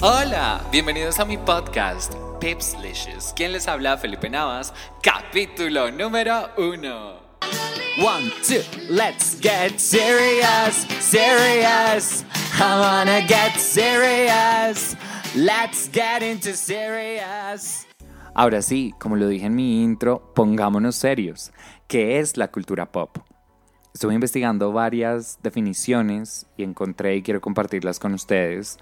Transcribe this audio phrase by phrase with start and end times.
[0.00, 3.32] Hola, bienvenidos a mi podcast Pipslicious.
[3.34, 3.98] ¿Quién les habla?
[3.98, 7.14] Felipe Navas, capítulo número uno.
[7.98, 12.24] One, two, let's get serious, serious.
[12.60, 14.96] I wanna get serious.
[15.34, 17.84] Let's get into serious.
[18.34, 21.50] Ahora sí, como lo dije en mi intro, pongámonos serios.
[21.88, 23.18] ¿Qué es la cultura pop?
[23.92, 28.78] Estuve investigando varias definiciones y encontré y quiero compartirlas con ustedes,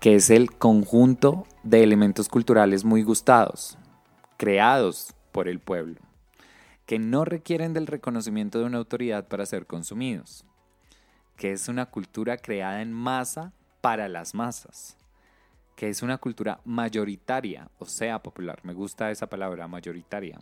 [0.00, 3.78] que es el conjunto de elementos culturales muy gustados,
[4.36, 6.00] creados por el pueblo,
[6.86, 10.44] que no requieren del reconocimiento de una autoridad para ser consumidos,
[11.36, 14.96] que es una cultura creada en masa para las masas,
[15.76, 18.60] que es una cultura mayoritaria, o sea, popular.
[18.64, 20.38] Me gusta esa palabra, mayoritaria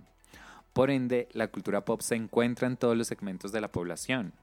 [0.77, 4.35] por ende, la cultura pop se encuentra en todos los segmentos de la población.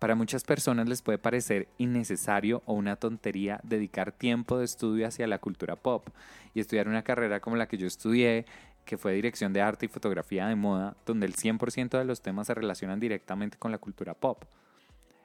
[0.00, 5.26] Para muchas personas les puede parecer innecesario o una tontería dedicar tiempo de estudio hacia
[5.26, 6.08] la cultura pop
[6.54, 8.46] y estudiar una carrera como la que yo estudié,
[8.86, 12.46] que fue dirección de arte y fotografía de moda, donde el 100% de los temas
[12.46, 14.44] se relacionan directamente con la cultura pop.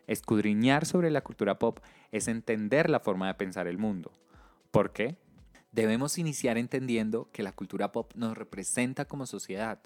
[0.08, 1.80] Escudriñar sobre la cultura pop
[2.12, 4.12] es entender la forma de pensar el mundo.
[4.72, 5.16] ¿Por qué?
[5.76, 9.78] Debemos iniciar entendiendo que la cultura pop nos representa como sociedad,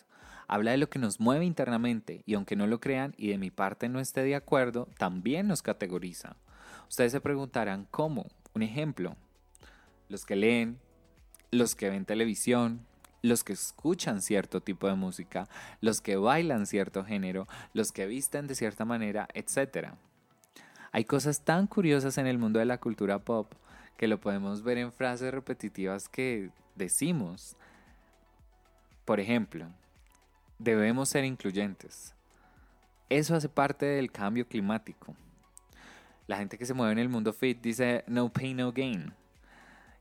[0.47, 3.49] habla de lo que nos mueve internamente y aunque no lo crean y de mi
[3.49, 6.35] parte no esté de acuerdo, también nos categoriza.
[6.87, 8.27] Ustedes se preguntarán cómo.
[8.53, 9.15] Un ejemplo,
[10.09, 10.77] los que leen,
[11.49, 12.85] los que ven televisión,
[13.23, 15.49] los que escuchan cierto tipo de música,
[15.81, 19.93] los que bailan cierto género, los que visten de cierta manera, etc.
[20.91, 23.51] Hay cosas tan curiosas en el mundo de la cultura pop
[23.99, 27.57] que lo podemos ver en frases repetitivas que decimos.
[29.03, 29.65] Por ejemplo,
[30.57, 32.15] debemos ser incluyentes.
[33.09, 35.17] Eso hace parte del cambio climático.
[36.27, 39.11] La gente que se mueve en el mundo fit dice no pain, no gain.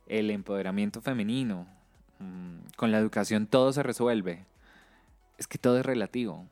[0.06, 1.66] El empoderamiento femenino.
[2.20, 4.46] Mm, con la educación todo se resuelve.
[5.38, 6.46] Es que todo es relativo.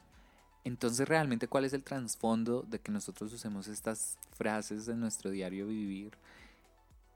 [0.65, 5.69] Entonces, realmente, ¿cuál es el trasfondo de que nosotros usemos estas frases en nuestro diario
[5.69, 6.19] vivir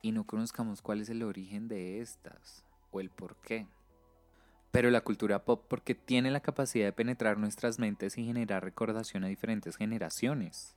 [0.02, 3.66] y no conozcamos cuál es el origen de estas o el por qué?
[4.70, 9.24] Pero la cultura pop porque tiene la capacidad de penetrar nuestras mentes y generar recordación
[9.24, 10.76] a diferentes generaciones.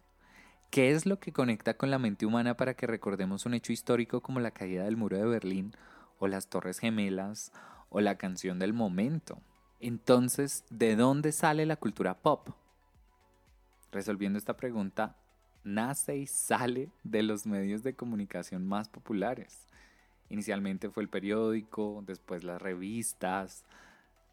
[0.72, 4.22] ¿Qué es lo que conecta con la mente humana para que recordemos un hecho histórico
[4.22, 5.76] como la caída del muro de Berlín
[6.18, 7.52] o las Torres Gemelas
[7.90, 9.40] o la canción del momento?
[9.80, 12.50] Entonces, ¿de dónde sale la cultura pop?
[13.92, 15.16] Resolviendo esta pregunta,
[15.64, 19.68] nace y sale de los medios de comunicación más populares.
[20.30, 23.64] Inicialmente fue el periódico, después las revistas,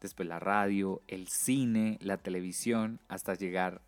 [0.01, 3.81] después la radio, el cine, la televisión, hasta llegar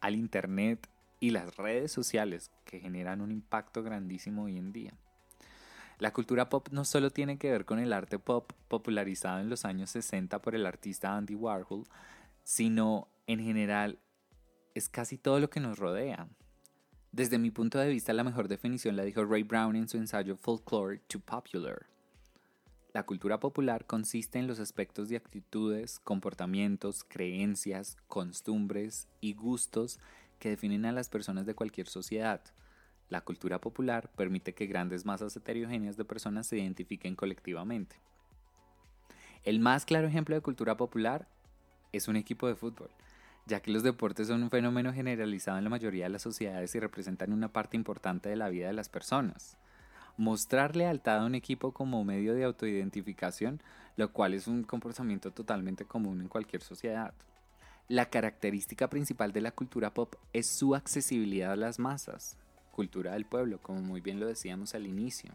[0.00, 0.88] al Internet
[1.20, 4.94] y las redes sociales que generan un impacto grandísimo hoy en día.
[5.98, 9.64] La cultura pop no solo tiene que ver con el arte pop popularizado en los
[9.64, 11.84] años 60 por el artista Andy Warhol,
[12.42, 13.98] sino en general
[14.74, 16.28] es casi todo lo que nos rodea.
[17.14, 20.36] Desde mi punto de vista, la mejor definición la dijo Ray Brown en su ensayo
[20.36, 21.86] Folklore to Popular.
[22.92, 30.00] La cultura popular consiste en los aspectos de actitudes, comportamientos, creencias, costumbres y gustos
[30.40, 32.40] que definen a las personas de cualquier sociedad.
[33.08, 37.94] La cultura popular permite que grandes masas heterogéneas de personas se identifiquen colectivamente.
[39.44, 41.28] El más claro ejemplo de cultura popular
[41.92, 42.90] es un equipo de fútbol
[43.46, 46.80] ya que los deportes son un fenómeno generalizado en la mayoría de las sociedades y
[46.80, 49.56] representan una parte importante de la vida de las personas.
[50.16, 53.60] Mostrar lealtad a un equipo como medio de autoidentificación,
[53.96, 57.12] lo cual es un comportamiento totalmente común en cualquier sociedad.
[57.88, 62.38] La característica principal de la cultura pop es su accesibilidad a las masas,
[62.70, 65.32] cultura del pueblo, como muy bien lo decíamos al inicio.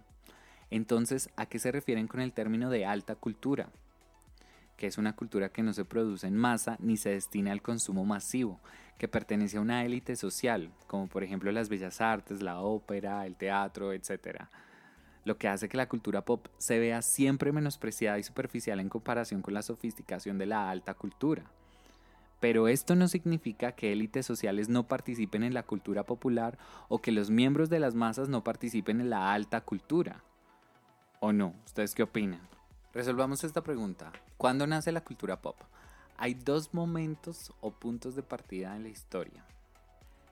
[0.72, 3.70] Entonces, ¿a qué se refieren con el término de alta cultura?
[4.80, 8.06] Que es una cultura que no se produce en masa ni se destina al consumo
[8.06, 8.62] masivo,
[8.98, 13.36] que pertenece a una élite social, como por ejemplo las bellas artes, la ópera, el
[13.36, 14.46] teatro, etc.
[15.26, 19.42] Lo que hace que la cultura pop se vea siempre menospreciada y superficial en comparación
[19.42, 21.44] con la sofisticación de la alta cultura.
[22.40, 27.12] Pero esto no significa que élites sociales no participen en la cultura popular o que
[27.12, 30.24] los miembros de las masas no participen en la alta cultura.
[31.20, 31.54] ¿O no?
[31.66, 32.59] ¿Ustedes qué opinan?
[32.92, 34.12] Resolvamos esta pregunta.
[34.38, 35.56] ¿Cuándo nace la cultura pop?
[36.18, 39.46] Hay dos momentos o puntos de partida en la historia.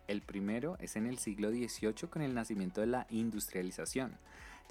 [0.08, 4.18] El primero es en el siglo XVIII con el nacimiento de la industrialización,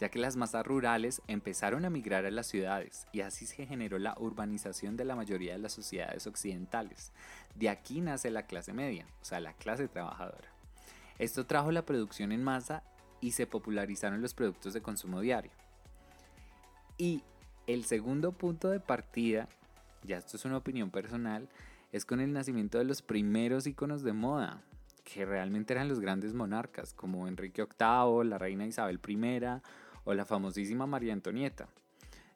[0.00, 4.00] ya que las masas rurales empezaron a migrar a las ciudades y así se generó
[4.00, 7.12] la urbanización de la mayoría de las sociedades occidentales.
[7.54, 10.48] De aquí nace la clase media, o sea, la clase trabajadora.
[11.20, 12.82] Esto trajo la producción en masa
[13.20, 15.52] y se popularizaron los productos de consumo diario.
[16.98, 17.22] Y
[17.66, 19.48] el segundo punto de partida,
[20.04, 21.48] ya esto es una opinión personal,
[21.92, 24.62] es con el nacimiento de los primeros iconos de moda,
[25.04, 29.40] que realmente eran los grandes monarcas, como Enrique VIII, la reina Isabel I
[30.04, 31.68] o la famosísima María Antonieta,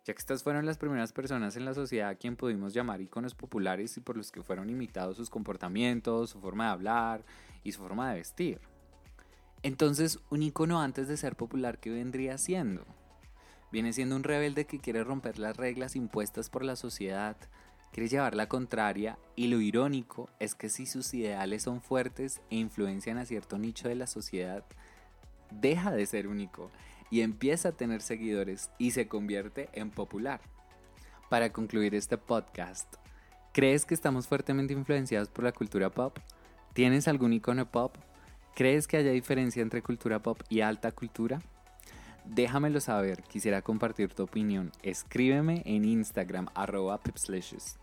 [0.05, 3.35] ya que estas fueron las primeras personas en la sociedad a quien pudimos llamar iconos
[3.35, 7.25] populares y por los que fueron imitados sus comportamientos, su forma de hablar
[7.63, 8.61] y su forma de vestir.
[9.63, 12.85] Entonces, un icono antes de ser popular, ¿qué vendría siendo?
[13.73, 17.37] Viene siendo un rebelde que quiere romper las reglas impuestas por la sociedad,
[17.93, 22.57] quiere llevar la contraria y lo irónico es que si sus ideales son fuertes e
[22.57, 24.65] influencian a cierto nicho de la sociedad,
[25.51, 26.71] deja de ser único
[27.11, 30.41] y empieza a tener seguidores y se convierte en popular.
[31.29, 32.95] Para concluir este podcast,
[33.53, 36.19] ¿crees que estamos fuertemente influenciados por la cultura pop?
[36.73, 37.97] ¿Tienes algún icono pop?
[38.57, 41.41] ¿Crees que haya diferencia entre cultura pop y alta cultura?
[42.31, 44.71] Déjamelo saber, quisiera compartir tu opinión.
[44.85, 47.77] Escríbeme en Instagram arroba pipslicious.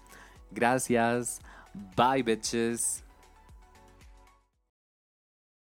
[0.52, 1.42] Gracias,
[1.98, 3.04] bye bitches.